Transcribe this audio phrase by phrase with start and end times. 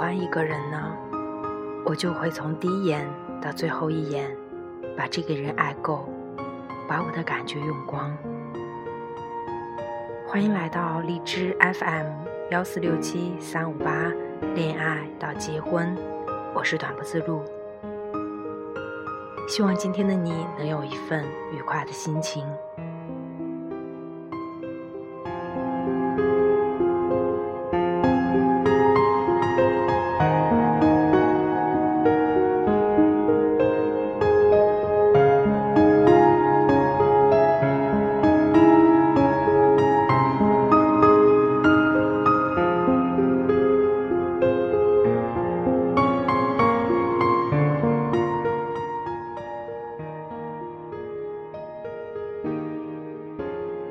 [0.00, 0.96] 喜欢一个人呢，
[1.84, 3.06] 我就会从第一眼
[3.38, 4.34] 到最后一眼，
[4.96, 6.08] 把这个人爱够，
[6.88, 8.10] 把我的感觉用光。
[10.26, 12.06] 欢迎来到荔枝 FM
[12.50, 14.10] 幺四六七三五八，
[14.54, 15.94] 恋爱到结婚，
[16.54, 17.44] 我是短不自路。
[19.46, 22.46] 希望今天的你能有一份愉快的心情。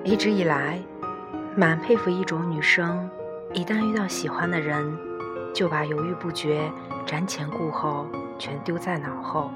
[0.09, 0.81] 一直以来，
[1.55, 3.07] 蛮佩服一种女生，
[3.53, 4.83] 一旦遇到喜欢的人，
[5.53, 6.67] 就把犹豫不决、
[7.05, 8.07] 瞻前顾后
[8.39, 9.51] 全丢在脑后，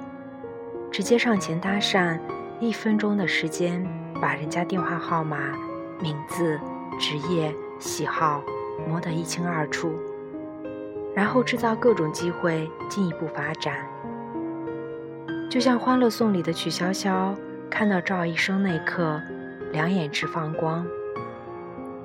[0.92, 2.20] 直接上前搭讪，
[2.60, 3.84] 一分钟的时间
[4.22, 5.40] 把人家电话号码、
[6.00, 6.60] 名字、
[7.00, 8.40] 职业、喜好
[8.88, 9.92] 摸得一清二楚，
[11.16, 13.78] 然后制造各种机会进一步发展。
[15.50, 17.36] 就像《欢乐颂》里的曲筱绡，
[17.72, 19.20] 看到赵医生那刻。
[19.74, 20.86] 两眼直放光，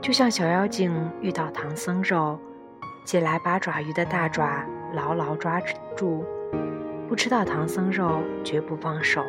[0.01, 2.41] 就像小妖精遇到唐僧肉，
[3.05, 5.61] 借来八爪鱼的大爪牢牢抓
[5.95, 6.25] 住，
[7.07, 9.23] 不吃到唐僧肉绝不放手。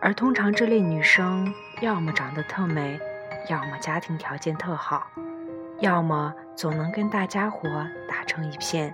[0.00, 2.98] 而通常这类女生，要么长得特美，
[3.48, 5.06] 要么家庭条件特好，
[5.78, 7.68] 要么总能跟大家伙
[8.08, 8.92] 打成一片。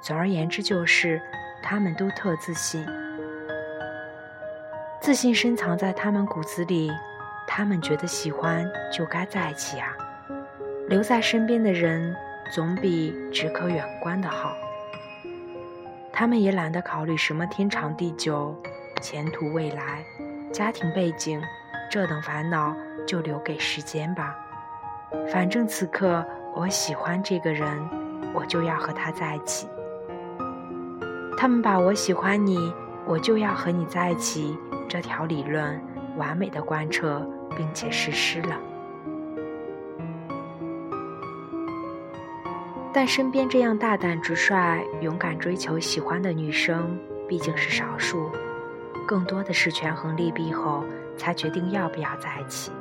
[0.00, 1.20] 总而言之，就是
[1.64, 2.86] 她们都特自信。
[5.00, 6.92] 自信深藏在他们骨子里，
[7.46, 9.96] 他们觉得喜欢就该在一起啊，
[10.88, 12.14] 留在身边的人
[12.52, 14.54] 总比只可远观的好。
[16.12, 18.54] 他们也懒得考虑什么天长地久、
[19.00, 20.04] 前途未来、
[20.52, 21.40] 家庭背景，
[21.90, 24.36] 这等烦恼就留给时间吧。
[25.32, 26.22] 反正此刻
[26.54, 27.88] 我喜欢这个人，
[28.34, 29.66] 我就要和他在一起。
[31.38, 32.70] 他们把我喜欢你，
[33.06, 34.58] 我就要和你在一起。
[34.90, 35.80] 这条理论
[36.16, 37.24] 完美的贯彻
[37.56, 38.58] 并且实施了，
[42.92, 46.98] 但身边这样大胆直率、勇敢追求喜欢的女生
[47.28, 48.32] 毕竟是少数，
[49.06, 50.84] 更多的是权衡利弊后
[51.16, 52.72] 才决定要不要在一起。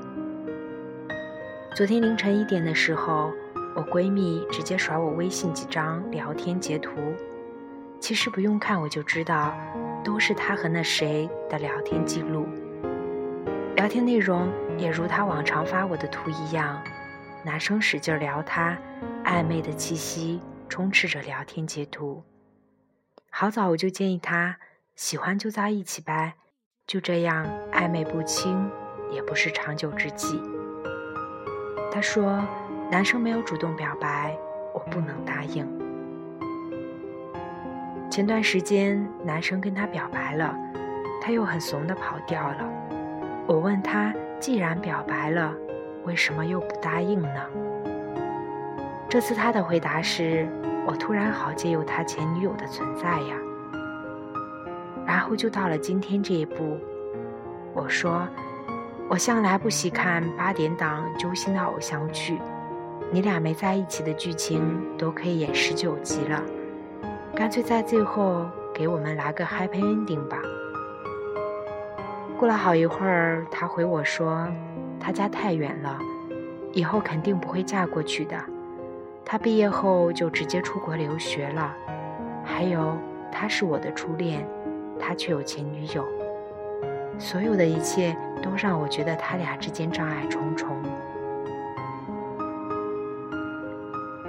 [1.75, 3.31] 昨天凌晨一点的时候，
[3.75, 6.91] 我闺蜜直接甩我微信几张聊天截图，
[7.99, 9.53] 其实不用看我就知道。
[10.03, 12.47] 都是他和那谁的聊天记录，
[13.75, 16.81] 聊天内容也如他往常发我的图一样，
[17.43, 18.77] 男生使劲聊她，
[19.23, 22.23] 暧昧的气息充斥着聊天截图。
[23.29, 24.57] 好早我就建议他，
[24.95, 26.33] 喜欢就在一起呗，
[26.87, 28.69] 就这样暧昧不清
[29.11, 30.41] 也不是长久之计。
[31.91, 32.43] 他说，
[32.89, 34.37] 男生没有主动表白，
[34.73, 35.88] 我不能答应。
[38.09, 40.55] 前段时间，男生跟她表白了，
[41.21, 42.67] 她又很怂的跑掉了。
[43.45, 45.53] 我问他，既然表白了，
[46.05, 47.41] 为什么又不答应呢？
[49.07, 50.47] 这次他的回答是
[50.87, 53.35] ：“我突然好借有他前女友的存在呀。”
[55.05, 56.77] 然后就到了今天这一步。
[57.73, 58.27] 我说
[59.07, 62.39] ：“我向来不喜看八点档揪心的偶像剧，
[63.11, 66.43] 你俩没在一起的剧情都可以演十九集了。”
[67.39, 70.41] 干脆在最后给我们来个 happy ending 吧。
[72.37, 74.45] 过了好一会儿，他回我说，
[74.99, 75.97] 他家太远了，
[76.73, 78.35] 以后肯定不会嫁过去的。
[79.23, 81.73] 他毕业后就直接出国留学了。
[82.43, 82.97] 还有，
[83.31, 84.45] 他是我的初恋，
[84.99, 86.05] 他却有前女友。
[87.17, 88.13] 所有的一切
[88.43, 90.75] 都让我觉得他俩之间障碍重重。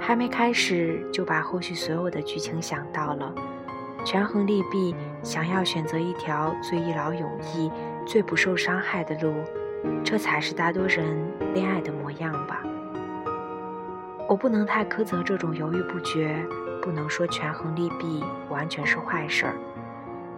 [0.03, 3.31] 还没开始就把后续所有的剧情想到了，
[4.03, 7.71] 权衡利弊，想要选择一条最一劳永逸、
[8.05, 9.31] 最不受伤害的路，
[10.03, 11.15] 这才是大多人
[11.53, 12.63] 恋爱的模样吧。
[14.27, 16.35] 我不能太苛责这种犹豫不决，
[16.81, 19.53] 不能说权衡利弊完全是坏事儿，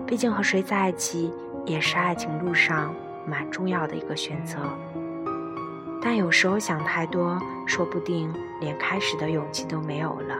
[0.06, 1.34] 毕竟和谁在一起
[1.66, 2.94] 也是爱情路上
[3.26, 4.60] 蛮重要的一个选择。
[6.06, 8.30] 但有时候想太多，说不定
[8.60, 10.38] 连开始的勇气都没有了。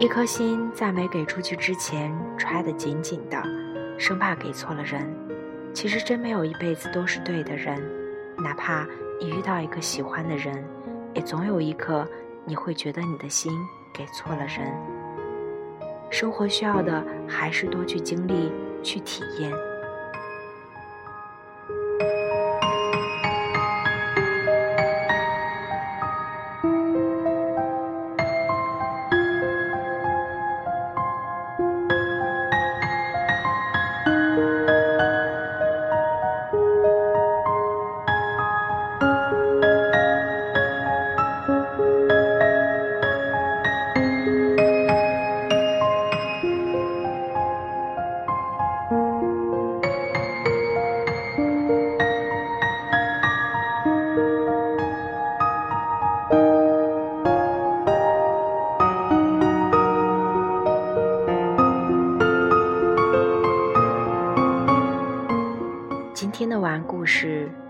[0.00, 3.40] 一颗心在没给出去之前揣得紧紧的，
[3.96, 5.08] 生怕给错了人。
[5.72, 7.80] 其实真没有一辈子都是对的人，
[8.36, 8.84] 哪怕
[9.20, 10.64] 你遇到一个喜欢的人，
[11.14, 12.04] 也总有一刻
[12.44, 13.52] 你会觉得你的心
[13.94, 14.66] 给错了人。
[16.10, 18.50] 生活需要的还是多去经历，
[18.82, 19.52] 去体验。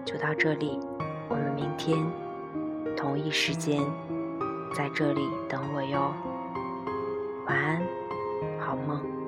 [0.05, 0.79] 就到这里，
[1.29, 1.99] 我们明天
[2.97, 3.81] 同一时间
[4.75, 6.13] 在这里等我哟。
[7.47, 7.83] 晚安，
[8.59, 9.20] 好梦。